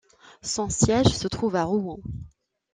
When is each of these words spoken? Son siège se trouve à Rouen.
Son 0.41 0.67
siège 0.67 1.15
se 1.15 1.27
trouve 1.27 1.55
à 1.55 1.63
Rouen. 1.63 1.99